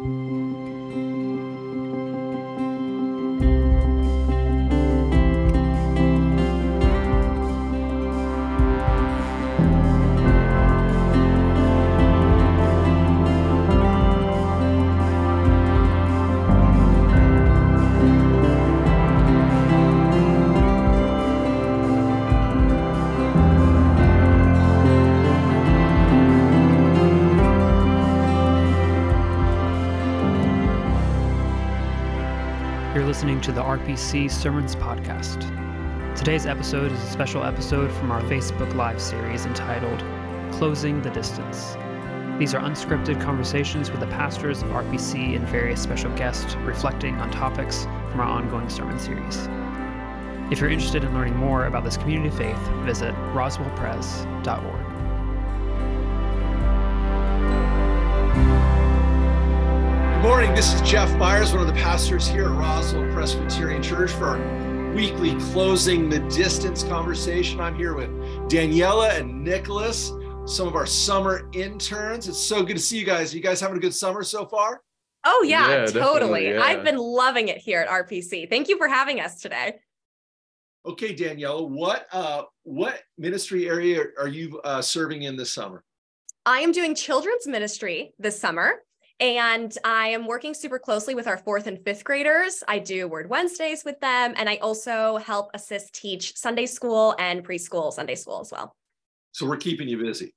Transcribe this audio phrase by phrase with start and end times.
[0.00, 0.37] listening to
[33.88, 35.40] RPC Sermons Podcast.
[36.14, 40.04] Today's episode is a special episode from our Facebook Live series entitled
[40.52, 41.74] Closing the Distance.
[42.38, 47.30] These are unscripted conversations with the pastors of RPC and various special guests reflecting on
[47.30, 49.48] topics from our ongoing sermon series.
[50.52, 54.87] If you're interested in learning more about this community of faith, visit roswellpres.org.
[60.28, 60.54] morning.
[60.54, 64.94] This is Jeff Myers, one of the pastors here at Roswell Presbyterian Church for our
[64.94, 67.60] weekly closing the distance conversation.
[67.60, 68.10] I'm here with
[68.50, 70.12] Daniela and Nicholas,
[70.44, 72.28] some of our summer interns.
[72.28, 73.34] It's so good to see you guys.
[73.34, 74.82] You guys having a good summer so far?
[75.24, 76.50] Oh yeah, yeah totally.
[76.50, 76.60] Yeah.
[76.60, 78.50] I've been loving it here at RPC.
[78.50, 79.76] Thank you for having us today.
[80.84, 85.84] Okay, Daniela, what uh, what ministry area are you uh, serving in this summer?
[86.44, 88.82] I am doing children's ministry this summer.
[89.20, 92.62] And I am working super closely with our fourth and fifth graders.
[92.68, 97.44] I do Word Wednesdays with them, and I also help assist teach Sunday school and
[97.44, 98.76] preschool Sunday school as well.
[99.32, 100.34] So we're keeping you busy.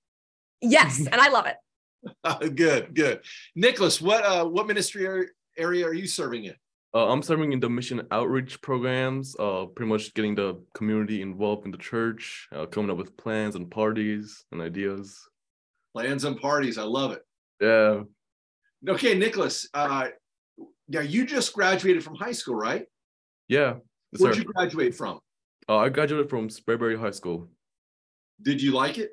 [0.62, 2.56] Yes, and I love it.
[2.56, 3.22] good, good.
[3.56, 6.56] Nicholas, what uh, what ministry area are you serving in?
[6.94, 11.66] Uh, I'm serving in the mission outreach programs, uh, pretty much getting the community involved
[11.66, 15.18] in the church, uh, coming up with plans and parties and ideas.
[15.94, 17.22] Plans and parties, I love it.
[17.62, 18.02] Yeah,
[18.88, 19.68] Okay, Nicholas.
[19.74, 20.08] Uh,
[20.88, 22.86] now you just graduated from high school, right?
[23.48, 23.76] Yeah.
[24.18, 25.20] Where'd you graduate from?
[25.70, 27.50] Uh, I graduated from Sprayberry High School.
[28.42, 29.12] Did you like it?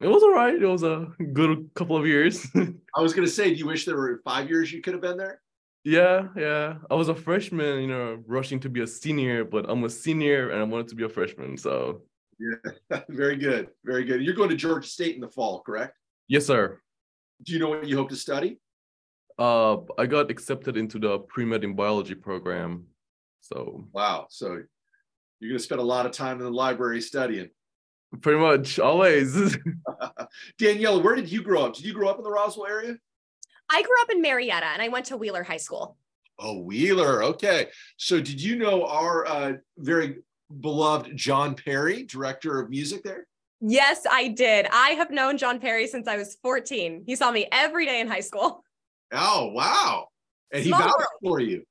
[0.00, 0.54] It was all right.
[0.54, 2.46] It was a good couple of years.
[2.96, 5.16] I was gonna say, do you wish there were five years you could have been
[5.16, 5.40] there?
[5.84, 6.74] Yeah, yeah.
[6.90, 10.50] I was a freshman, you know, rushing to be a senior, but I'm a senior
[10.50, 11.56] and I wanted to be a freshman.
[11.56, 12.02] So
[12.38, 14.22] yeah, very good, very good.
[14.22, 15.96] You're going to Georgia State in the fall, correct?
[16.28, 16.80] Yes, sir.
[17.42, 18.58] Do you know what you hope to study?
[19.38, 22.86] Uh, I got accepted into the pre-med in biology program.
[23.40, 24.62] So wow, so
[25.40, 27.50] you're gonna spend a lot of time in the library studying.
[28.20, 29.56] Pretty much always.
[30.58, 31.74] Danielle, where did you grow up?
[31.74, 32.96] Did you grow up in the Roswell area?
[33.70, 35.96] I grew up in Marietta and I went to Wheeler High School.
[36.38, 37.22] Oh, Wheeler.
[37.22, 37.68] Okay.
[37.96, 40.18] So did you know our uh, very
[40.60, 43.27] beloved John Perry, director of music there?
[43.60, 44.66] Yes, I did.
[44.72, 47.02] I have known John Perry since I was 14.
[47.06, 48.64] He saw me every day in high school.
[49.12, 50.08] Oh, wow.
[50.52, 51.08] And Small he vouched world.
[51.22, 51.64] for you.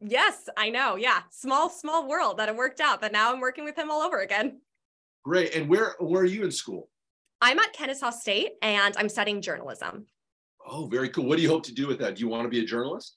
[0.00, 0.96] Yes, I know.
[0.96, 1.20] Yeah.
[1.30, 4.20] Small, small world that it worked out, but now I'm working with him all over
[4.20, 4.60] again.
[5.24, 5.54] Great.
[5.54, 6.88] And where where are you in school?
[7.40, 10.06] I'm at Kennesaw State and I'm studying journalism.
[10.64, 11.26] Oh, very cool.
[11.26, 12.14] What do you hope to do with that?
[12.16, 13.16] Do you want to be a journalist?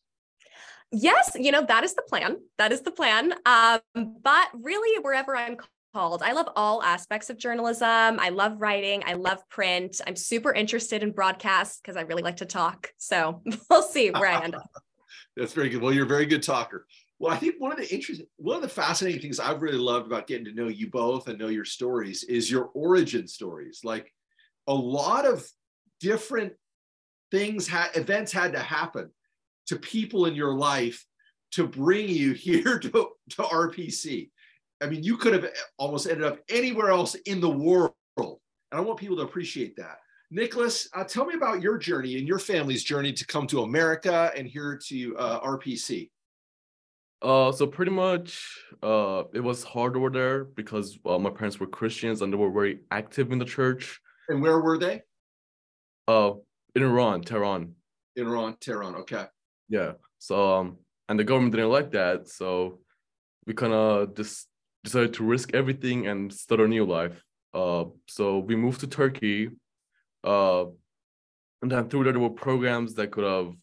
[0.91, 2.37] Yes, you know, that is the plan.
[2.57, 3.33] That is the plan.
[3.45, 5.57] Um, but really, wherever I'm
[5.93, 6.21] called.
[6.23, 8.19] I love all aspects of journalism.
[8.19, 9.03] I love writing.
[9.05, 9.99] I love print.
[10.05, 12.89] I'm super interested in broadcast because I really like to talk.
[12.97, 14.69] So we'll see where I end up.
[15.37, 15.81] That's very good.
[15.81, 16.85] Well, you're a very good talker.
[17.19, 20.07] Well, I think one of the interesting, one of the fascinating things I've really loved
[20.07, 23.81] about getting to know you both and know your stories is your origin stories.
[23.83, 24.11] Like
[24.67, 25.45] a lot of
[25.99, 26.53] different
[27.29, 29.11] things had events had to happen
[29.67, 31.05] to people in your life
[31.51, 34.31] to bring you here to, to RPC.
[34.81, 35.45] I mean, you could have
[35.77, 37.93] almost ended up anywhere else in the world.
[38.17, 38.37] And
[38.71, 39.97] I want people to appreciate that.
[40.31, 44.31] Nicholas, uh, tell me about your journey and your family's journey to come to America
[44.35, 46.09] and here to uh, RPC.
[47.21, 51.67] Uh, so pretty much, uh, it was hard over there because uh, my parents were
[51.67, 53.99] Christians and they were very active in the church.
[54.29, 55.01] And where were they?
[56.07, 56.33] Uh,
[56.75, 57.73] in Iran, Tehran.
[58.15, 58.95] In Iran, Tehran.
[58.95, 59.25] Okay.
[59.69, 59.93] Yeah.
[60.17, 60.77] So um,
[61.09, 62.79] and the government didn't like that, so
[63.45, 64.47] we kind of just
[64.83, 67.23] decided to risk everything and start a new life.
[67.53, 69.49] Uh, so we moved to Turkey.
[70.23, 70.65] Uh,
[71.61, 73.53] and then through there, there were programs that could have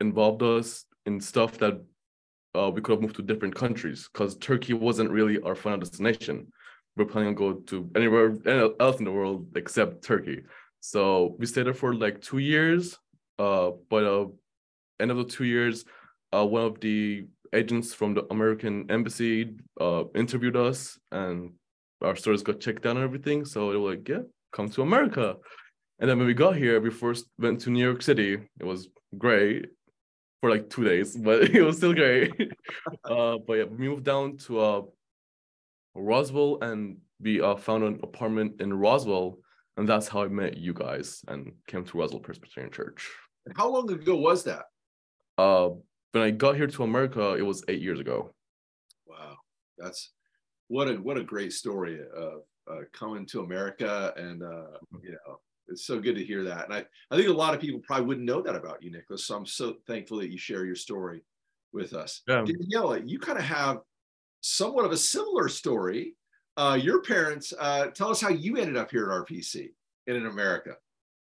[0.00, 1.80] involved us in stuff that
[2.54, 6.50] uh, we could have moved to different countries because Turkey wasn't really our final destination.
[6.96, 8.34] We we're planning on going to anywhere
[8.80, 10.42] else in the world except Turkey.
[10.80, 12.98] So we stayed there for like two years.
[13.38, 14.26] Uh, but uh,
[14.98, 15.84] end of the two years,
[16.32, 21.52] uh, one of the agents from the American embassy uh, interviewed us, and
[22.02, 23.44] our stories got checked out and everything.
[23.44, 24.22] So they were like, "Yeah,
[24.52, 25.36] come to America."
[26.00, 28.34] And then when we got here, we first went to New York City.
[28.60, 29.66] It was great
[30.40, 32.32] for like two days, but it was still great.
[33.04, 34.82] uh, but yeah, we moved down to uh,
[35.94, 39.38] Roswell and we uh, found an apartment in Roswell,
[39.76, 43.10] and that's how I met you guys and came to Roswell Presbyterian Church.
[43.56, 44.66] How long ago was that?
[46.12, 48.34] When I got here to America, it was eight years ago.
[49.06, 49.36] Wow,
[49.76, 50.12] that's
[50.68, 55.40] what a what a great story of uh, coming to America, and uh, you know,
[55.68, 56.64] it's so good to hear that.
[56.64, 59.26] And I I think a lot of people probably wouldn't know that about you, Nicholas.
[59.26, 61.22] So I'm so thankful that you share your story
[61.72, 62.22] with us.
[62.26, 62.44] Yeah.
[62.44, 63.78] Daniela, you kind of have
[64.40, 66.14] somewhat of a similar story.
[66.56, 69.68] Uh, your parents, uh, tell us how you ended up here at RPC
[70.06, 70.72] and in America.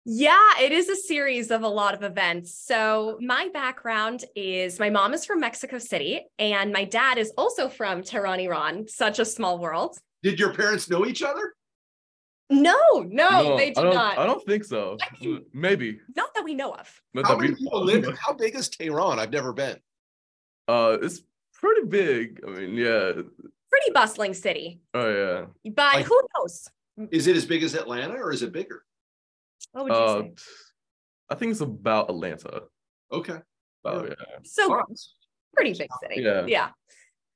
[0.07, 2.53] Yeah, it is a series of a lot of events.
[2.53, 7.67] So, my background is my mom is from Mexico City, and my dad is also
[7.69, 8.87] from Tehran, Iran.
[8.87, 9.97] Such a small world.
[10.21, 11.55] Did your parents know each other?
[12.51, 13.97] No, no, they did don't.
[13.97, 14.97] I don't think so.
[15.01, 15.99] I mean- Maybe.
[16.15, 17.01] Not that we know of.
[17.15, 18.05] Not How many people live?
[18.19, 19.17] How big is Tehran?
[19.17, 19.77] I've never been.
[20.67, 21.21] Uh, it's
[21.55, 22.41] pretty big.
[22.47, 23.13] I mean, yeah.
[23.71, 25.45] Pretty bustling city, Oh yeah.
[25.73, 26.67] but Like- who knows?
[27.11, 28.83] Is it as big as Atlanta or is it bigger?
[29.75, 30.33] What would you Uh, say?
[31.30, 32.62] I think it's about Atlanta.
[33.12, 33.39] Okay.
[33.83, 34.13] Oh Yeah.
[34.18, 34.38] yeah.
[34.45, 34.86] So, All right.
[35.54, 36.22] pretty big city.
[36.22, 36.45] Yeah.
[36.45, 36.69] Yeah.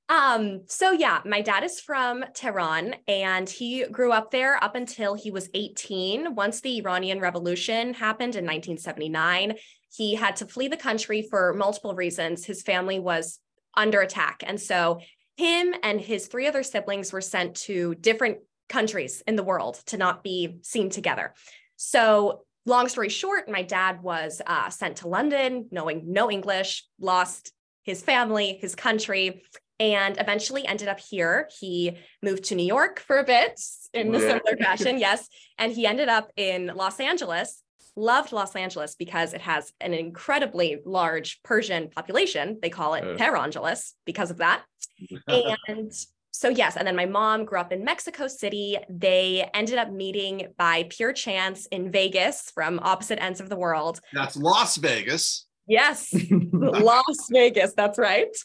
[0.07, 5.15] Um, so yeah, my dad is from Tehran and he grew up there up until
[5.15, 6.33] he was 18.
[6.33, 9.55] Once the Iranian Revolution happened in 1979,
[9.93, 12.45] he had to flee the country for multiple reasons.
[12.45, 13.39] His family was
[13.75, 14.43] under attack.
[14.47, 15.01] And so
[15.35, 18.37] him and his three other siblings were sent to different
[18.69, 21.33] countries in the world to not be seen together.
[21.81, 27.53] So long story short, my dad was uh, sent to London, knowing no English, lost
[27.83, 29.43] his family, his country,
[29.79, 31.47] and eventually ended up here.
[31.57, 33.57] He moved to New York for a bit
[33.93, 35.29] in a similar fashion, yes.
[35.57, 37.63] And he ended up in Los Angeles.
[37.95, 42.59] Loved Los Angeles because it has an incredibly large Persian population.
[42.61, 43.75] They call it Uh.
[44.05, 44.63] Because of that.
[45.67, 45.91] And
[46.31, 46.77] so, yes.
[46.77, 48.77] And then my mom grew up in Mexico City.
[48.89, 53.99] They ended up meeting by pure chance in Vegas from opposite ends of the world.
[54.13, 55.45] That's Las Vegas.
[55.67, 56.13] Yes,
[56.51, 57.73] Las Vegas.
[57.75, 58.35] That's right.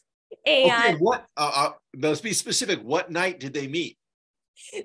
[0.46, 1.25] Okay, And what?
[1.36, 2.81] Uh, uh, let's be specific.
[2.81, 3.96] What night did they meet?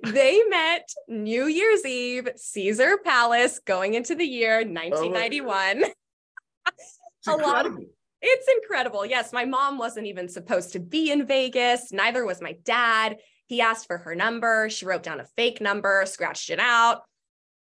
[0.03, 5.83] they met New Year's Eve, Caesar Palace, going into the year 1991.
[5.83, 7.77] It's A lot of-.
[8.21, 9.05] It's incredible.
[9.05, 11.91] Yes, my mom wasn't even supposed to be in Vegas.
[11.91, 13.17] Neither was my dad.
[13.47, 14.69] He asked for her number.
[14.69, 17.03] She wrote down a fake number, scratched it out.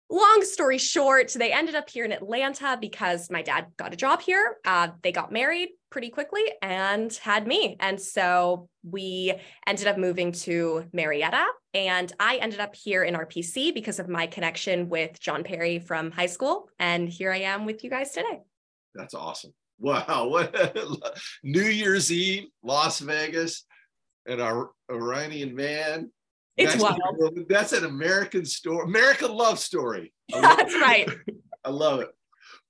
[0.08, 4.22] Long story short, they ended up here in Atlanta because my dad got a job
[4.22, 4.58] here.
[4.64, 7.76] Uh, they got married pretty quickly and had me.
[7.80, 9.34] And so we
[9.66, 11.44] ended up moving to Marietta.
[11.74, 16.12] And I ended up here in RPC because of my connection with John Perry from
[16.12, 16.70] high school.
[16.78, 18.42] And here I am with you guys today.
[18.94, 19.54] That's awesome.
[19.80, 20.28] Wow.
[20.30, 23.66] What New Year's Eve, Las Vegas,
[24.26, 26.12] and our Iranian man.
[26.58, 27.48] It's that's, wild.
[27.50, 30.14] That's an American story, American love story.
[30.32, 31.10] That's right.
[31.66, 32.10] I love it.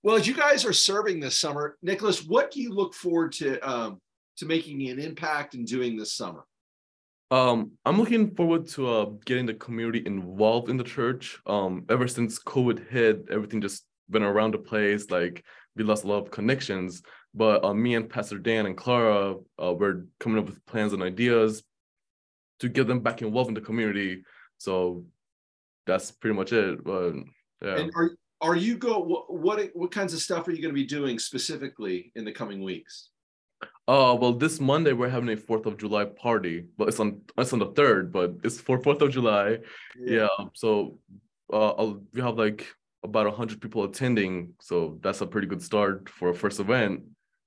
[0.01, 3.59] Well, as you guys are serving this summer, Nicholas, what do you look forward to
[3.59, 4.01] um,
[4.37, 6.45] to making an impact and doing this summer?
[7.29, 11.39] Um, I'm looking forward to uh getting the community involved in the church.
[11.45, 15.09] Um, ever since COVID hit, everything just went around the place.
[15.09, 15.43] Like
[15.75, 17.01] we lost a lot of connections.
[17.33, 21.03] But uh, me and Pastor Dan and Clara, uh, we're coming up with plans and
[21.03, 21.63] ideas
[22.59, 24.23] to get them back involved in the community.
[24.57, 25.05] So
[25.85, 26.83] that's pretty much it.
[26.83, 27.15] But
[27.61, 27.77] yeah.
[27.77, 30.81] And are are you go what, what what kinds of stuff are you going to
[30.81, 33.09] be doing specifically in the coming weeks?
[33.87, 37.53] Uh, well, this Monday we're having a Fourth of July party, but it's on it's
[37.53, 39.59] on the third, but it's for Fourth of July.
[39.99, 40.27] Yeah.
[40.53, 40.99] So,
[41.51, 42.67] uh, I'll, we have like
[43.05, 47.03] about a hundred people attending, so that's a pretty good start for a first event.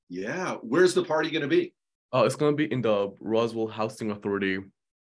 [0.08, 0.54] Yeah.
[0.62, 1.74] Where's the party going to be?
[2.14, 4.60] Uh, it's gonna be in the Roswell Housing Authority,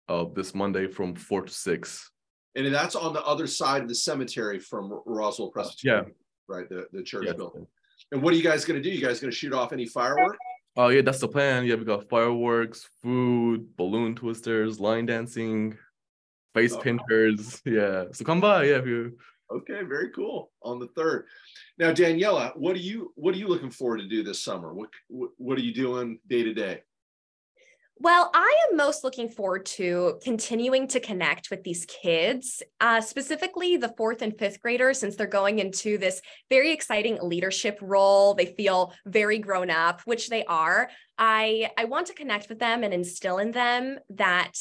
[0.09, 2.11] uh, this Monday from four to six.
[2.55, 6.13] And that's on the other side of the cemetery from Roswell Presbyterian, yeah
[6.53, 6.67] right?
[6.67, 7.35] The the church Yes.
[7.37, 7.65] building.
[8.11, 8.93] And what are you guys going to do?
[8.93, 10.37] You guys going to shoot off any fireworks?
[10.75, 11.65] Oh yeah, that's the plan.
[11.65, 15.77] Yeah, we got fireworks, food, balloon twisters, line dancing,
[16.53, 16.79] face Oh.
[16.79, 17.61] painters.
[17.65, 18.65] Yeah, so come by.
[18.65, 19.17] Yeah, if you.
[19.51, 20.51] Okay, very cool.
[20.63, 21.25] On the third.
[21.77, 24.73] Now, Daniela, what are you what are you looking forward to do this summer?
[24.73, 26.81] What what, are you doing day to day?
[27.99, 33.75] Well, I am most looking forward to continuing to connect with these kids, uh, specifically
[33.77, 38.35] the fourth and fifth graders, since they're going into this very exciting leadership role.
[38.35, 40.89] They feel very grown up, which they are.
[41.17, 44.53] I I want to connect with them and instill in them that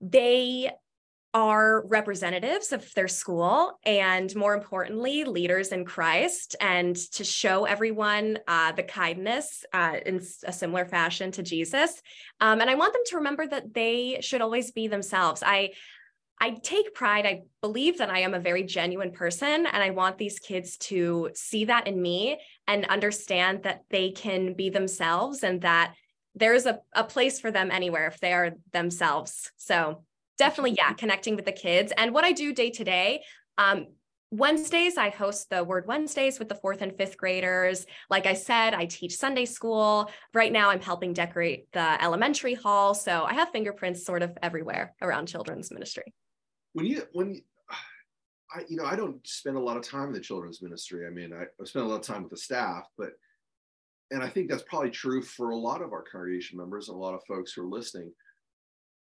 [0.00, 0.70] they
[1.34, 8.38] are representatives of their school and more importantly leaders in christ and to show everyone
[8.46, 12.00] uh, the kindness uh, in a similar fashion to jesus
[12.40, 15.70] um, and i want them to remember that they should always be themselves i
[16.40, 17.26] I take pride.
[17.26, 21.30] I believe that I am a very genuine person, and I want these kids to
[21.34, 25.94] see that in me and understand that they can be themselves and that
[26.34, 29.52] there's a, a place for them anywhere if they are themselves.
[29.56, 30.02] So
[30.38, 33.22] definitely yeah connecting with the kids and what i do day to day
[33.58, 33.86] um,
[34.36, 37.86] Wednesdays, I host the Word Wednesdays with the fourth and fifth graders.
[38.10, 40.10] Like I said, I teach Sunday school.
[40.32, 42.94] Right now, I'm helping decorate the elementary hall.
[42.94, 46.12] So I have fingerprints sort of everywhere around children's ministry.
[46.72, 47.40] When you, when you,
[48.52, 51.06] I, you know, I don't spend a lot of time in the children's ministry.
[51.06, 53.10] I mean, I, I spend a lot of time with the staff, but,
[54.10, 57.00] and I think that's probably true for a lot of our congregation members and a
[57.00, 58.12] lot of folks who are listening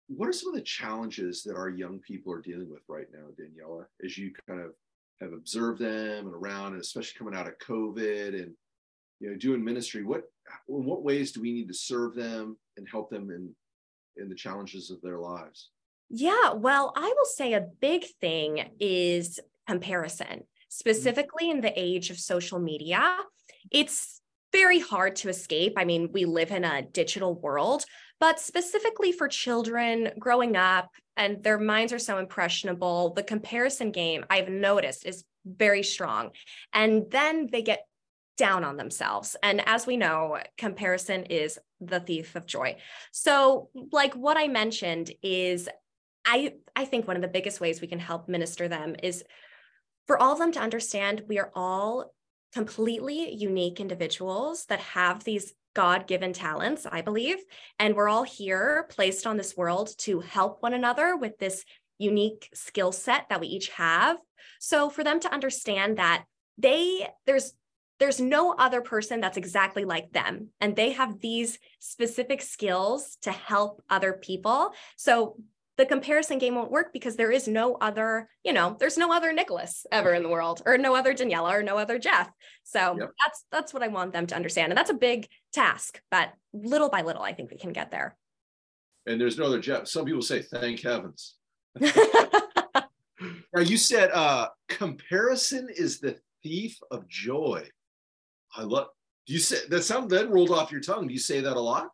[0.09, 3.27] what are some of the challenges that our young people are dealing with right now,
[3.39, 4.73] Daniela, as you kind of
[5.21, 8.53] have observed them and around, and especially coming out of COVID and
[9.21, 10.03] you know doing ministry?
[10.05, 10.25] What
[10.69, 13.55] in what ways do we need to serve them and help them in
[14.17, 15.71] in the challenges of their lives?
[16.11, 20.69] Yeah, well, I will say a big thing is comparison, mm-hmm.
[20.69, 23.17] specifically in the age of social media.
[23.71, 24.21] It's
[24.53, 25.75] very hard to escape.
[25.77, 27.85] I mean, we live in a digital world,
[28.21, 34.25] but specifically for children growing up and their minds are so impressionable, the comparison game
[34.31, 36.31] I've noticed is very strong.
[36.73, 37.87] And then they get
[38.37, 39.37] down on themselves.
[39.43, 42.77] And as we know, comparison is the thief of joy.
[43.13, 45.69] So, like what I mentioned is
[46.25, 49.23] I I think one of the biggest ways we can help minister them is
[50.07, 52.13] for all of them to understand we are all
[52.53, 57.39] completely unique individuals that have these God given talents, I believe.
[57.79, 61.65] And we're all here placed on this world to help one another with this
[61.99, 64.17] unique skill set that we each have.
[64.61, 66.25] So for them to understand that
[66.59, 67.53] they, there's,
[68.01, 73.31] there's no other person that's exactly like them and they have these specific skills to
[73.31, 75.37] help other people so
[75.77, 79.33] the comparison game won't work because there is no other, you know, there's no other
[79.33, 82.31] Nicholas ever in the world, or no other Daniela, or no other Jeff.
[82.63, 83.11] So yep.
[83.25, 86.89] that's that's what I want them to understand, and that's a big task, but little
[86.89, 88.17] by little, I think we can get there.
[89.07, 89.89] And there's no other Jeff.
[89.89, 91.35] Some people say, "Thank heavens."
[91.81, 91.91] now
[93.61, 97.67] you said uh, comparison is the thief of joy.
[98.55, 98.89] I love.
[99.27, 101.09] Do you said that sound that rolled off your tongue.
[101.09, 101.89] Do you say that a lot?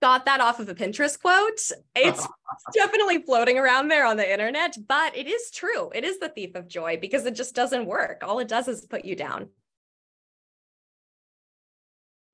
[0.00, 1.60] Got that off of a Pinterest quote.
[1.94, 2.26] It's
[2.74, 5.90] definitely floating around there on the internet, but it is true.
[5.94, 8.22] It is the thief of joy because it just doesn't work.
[8.22, 9.48] All it does is put you down.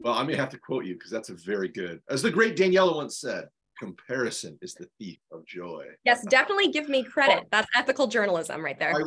[0.01, 2.57] Well, I may have to quote you because that's a very good, as the great
[2.57, 5.85] Daniela once said, comparison is the thief of joy.
[6.05, 7.47] Yes, definitely give me credit.
[7.51, 8.95] That's ethical journalism right there.
[8.95, 9.03] I,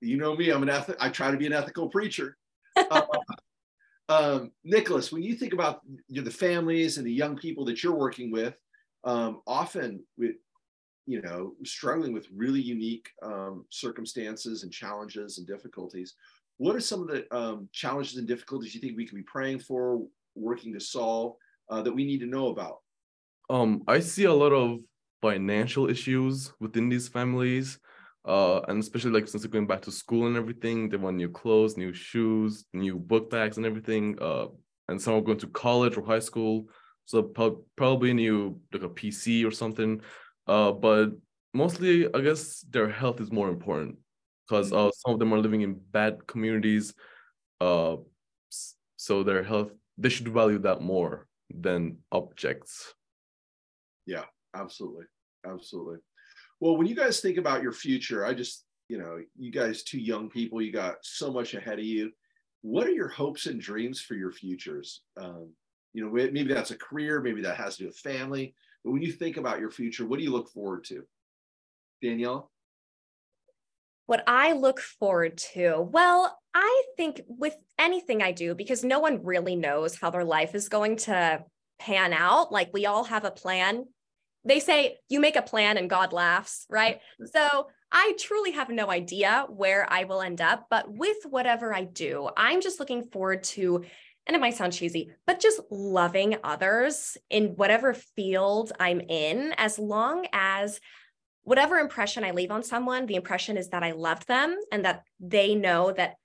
[0.00, 2.36] you know me, I'm an ethic, I try to be an ethical preacher.
[2.92, 3.02] Uh,
[4.08, 7.82] um, Nicholas, when you think about you know, the families and the young people that
[7.82, 8.54] you're working with,
[9.04, 10.36] um, often with
[11.06, 16.14] you know struggling with really unique um, circumstances and challenges and difficulties,
[16.56, 19.60] what are some of the um, challenges and difficulties you think we can be praying
[19.60, 20.02] for,
[20.34, 21.36] working to solve
[21.70, 22.78] uh, that we need to know about?
[23.50, 24.80] Um, I see a lot of
[25.20, 27.78] financial issues within these families
[28.24, 31.28] uh, and especially like since they're going back to school and everything, they want new
[31.28, 34.18] clothes, new shoes, new book bags and everything.
[34.20, 34.46] Uh,
[34.88, 36.66] and some are going to college or high school,
[37.04, 40.00] so pro- probably new like a PC or something.
[40.46, 41.10] Uh, but
[41.52, 43.98] mostly, I guess their health is more important
[44.46, 46.94] because uh, some of them are living in bad communities.
[47.60, 47.96] Uh,
[48.96, 52.94] so their health, they should value that more than objects.
[54.06, 55.04] Yeah, absolutely,
[55.46, 55.98] absolutely.
[56.60, 59.98] Well, when you guys think about your future, I just, you know, you guys, two
[59.98, 62.10] young people, you got so much ahead of you.
[62.62, 65.02] What are your hopes and dreams for your futures?
[65.16, 65.50] Um,
[65.92, 68.54] you know, maybe that's a career, maybe that has to do with family.
[68.84, 71.04] But when you think about your future, what do you look forward to?
[72.02, 72.50] Danielle?
[74.06, 79.22] What I look forward to, well, I think with anything I do, because no one
[79.22, 81.44] really knows how their life is going to
[81.78, 82.50] pan out.
[82.50, 83.84] Like we all have a plan
[84.44, 86.96] they say you make a plan and God laughs, right?
[87.20, 87.26] Mm-hmm.
[87.26, 91.84] so I truly have no idea where I will end up, but with whatever I
[91.84, 93.84] do, I'm just looking forward to,
[94.26, 99.78] and it might sound cheesy, but just loving others in whatever field I'm in, as
[99.78, 100.80] long as
[101.44, 105.04] whatever impression I leave on someone, the impression is that I loved them and that
[105.18, 106.16] they know that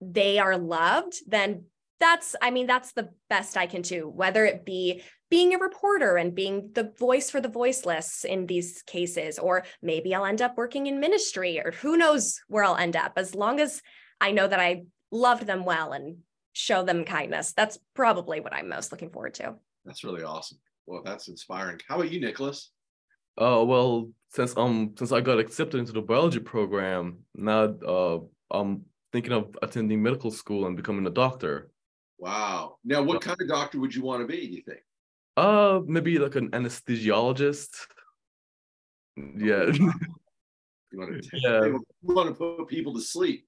[0.00, 1.66] they are loved, then
[1.98, 6.16] that's i mean that's the best i can do whether it be being a reporter
[6.16, 10.56] and being the voice for the voiceless in these cases or maybe i'll end up
[10.56, 13.80] working in ministry or who knows where i'll end up as long as
[14.20, 16.18] i know that i loved them well and
[16.56, 17.52] show them kindness.
[17.52, 19.54] That's probably what i'm most looking forward to.
[19.84, 20.58] That's really awesome.
[20.86, 21.80] Well that's inspiring.
[21.88, 22.70] How about you nicholas?
[23.38, 28.18] Uh well since um since i got accepted into the biology program now uh
[28.50, 31.70] i'm thinking of attending medical school and becoming a doctor
[32.18, 32.76] Wow.
[32.84, 34.80] Now, what kind of doctor would you want to be, do you think?
[35.36, 37.68] Uh, maybe like an anesthesiologist.
[39.16, 39.66] Yeah.
[39.72, 39.92] you
[40.94, 41.64] want to, yeah.
[41.66, 43.46] you want to put people to sleep.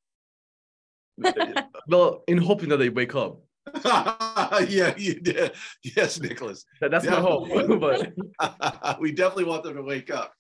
[1.88, 3.40] well, in hoping that they wake up.
[3.84, 5.52] yeah, you did.
[5.82, 6.64] Yes, Nicholas.
[6.80, 7.54] that's definitely.
[7.54, 7.80] my hope.
[7.80, 10.32] but we definitely want them to wake up.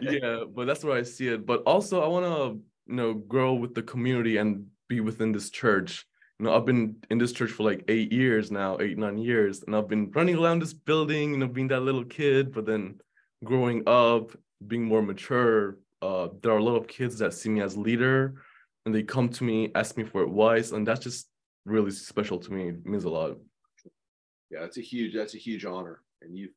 [0.00, 1.44] yeah, but that's where I see it.
[1.44, 5.50] But also, I want to, you know, grow with the community and be within this
[5.50, 6.04] church
[6.42, 9.62] you know, I've been in this church for like eight years now, eight, nine years,
[9.62, 13.00] and I've been running around this building, you know, being that little kid, but then
[13.44, 14.32] growing up,
[14.66, 18.42] being more mature, uh, there are a lot of kids that see me as leader
[18.84, 21.28] and they come to me, ask me for advice, and that's just
[21.64, 22.70] really special to me.
[22.70, 23.38] It means a lot.
[24.50, 26.48] Yeah, that's a huge, that's a huge honor, and you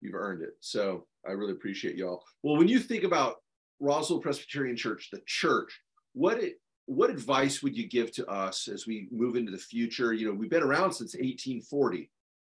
[0.00, 0.50] you've earned it.
[0.60, 2.22] So I really appreciate y'all.
[2.44, 3.38] Well, when you think about
[3.80, 5.76] Roswell Presbyterian Church, the church,
[6.12, 10.14] what it what advice would you give to us as we move into the future?
[10.14, 12.10] You know, we've been around since 1840,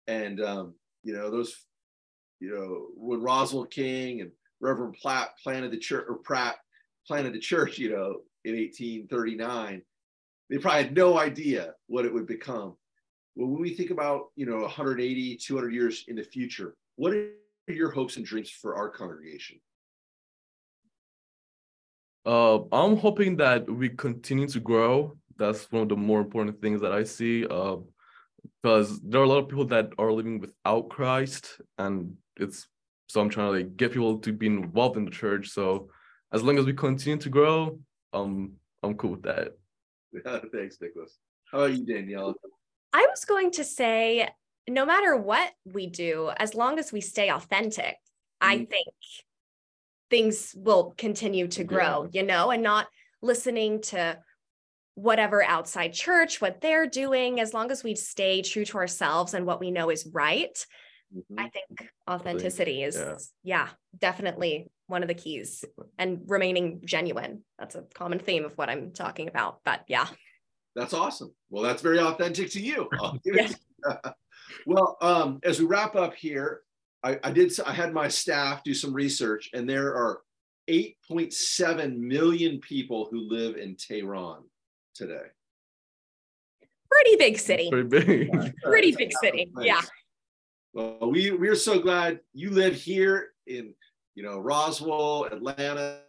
[0.08, 0.74] and um,
[1.04, 1.54] you know those,
[2.40, 6.56] you know, when Roswell King and Reverend Platt planted the church or Pratt
[7.06, 9.82] planted the church, you know, in 1839,
[10.50, 12.78] they probably had no idea what it would become.
[13.36, 17.32] Well, when we think about, you know, 180, 200 years in the future, what are
[17.68, 19.60] your hopes and dreams for our congregation?
[22.26, 25.18] Uh, I'm hoping that we continue to grow.
[25.38, 27.46] That's one of the more important things that I see.
[27.48, 27.78] Uh,
[28.62, 32.68] because there are a lot of people that are living without Christ, and it's
[33.08, 35.50] so I'm trying to like get people to be involved in the church.
[35.50, 35.90] So
[36.32, 37.80] as long as we continue to grow,
[38.14, 39.50] um, I'm cool with that.
[40.54, 41.18] Thanks, Nicholas.
[41.52, 42.36] How about you, Danielle?
[42.94, 44.30] I was going to say,
[44.70, 47.98] no matter what we do, as long as we stay authentic,
[48.42, 48.48] mm-hmm.
[48.48, 48.88] I think
[50.12, 52.22] things will continue to grow, yeah.
[52.22, 52.88] you know, and not
[53.24, 54.20] listening to
[54.96, 59.46] whatever outside church, what they're doing, as long as we stay true to ourselves and
[59.46, 60.66] what we know is right.
[61.16, 61.40] Mm-hmm.
[61.40, 63.16] I think authenticity is, yeah.
[63.44, 65.64] yeah, definitely one of the keys
[65.98, 67.44] and remaining genuine.
[67.58, 69.60] That's a common theme of what I'm talking about.
[69.64, 70.08] But yeah.
[70.76, 71.34] That's awesome.
[71.50, 72.90] Well, that's very authentic to you.
[73.26, 73.52] yeah.
[74.66, 76.62] well, um, as we wrap up here,
[77.04, 80.22] I, I did I had my staff do some research, and there are
[80.70, 84.44] 8.7 million people who live in Tehran
[84.94, 85.26] today.
[86.92, 87.70] Pretty big city.
[87.70, 88.56] Pretty big.
[88.64, 89.52] Pretty big city.
[89.60, 89.82] Yeah.
[90.74, 93.74] Well, we we are so glad you live here in
[94.16, 96.02] you know Roswell, Atlanta,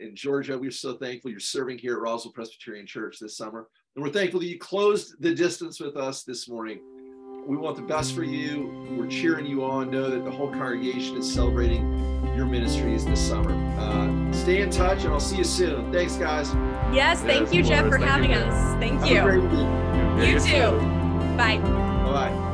[0.00, 0.58] in Georgia.
[0.58, 4.40] We're so thankful you're serving here at Roswell Presbyterian Church this summer, and we're thankful
[4.40, 6.80] that you closed the distance with us this morning
[7.48, 8.70] we want the best for you.
[8.90, 9.90] We're cheering you on.
[9.90, 11.82] Know that the whole congregation is celebrating
[12.36, 13.52] your ministries this summer.
[13.78, 15.90] Uh, stay in touch, and I'll see you soon.
[15.90, 16.52] Thanks, guys.
[16.92, 18.78] Yes, thank you, Jeff, for having us.
[18.78, 19.24] Thank you.
[20.22, 20.78] You too.
[21.38, 21.58] Bye.
[21.58, 22.44] Bye.